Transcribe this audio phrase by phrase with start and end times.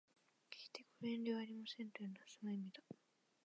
[0.49, 2.81] 決してご遠慮はありませんというのはその意味だ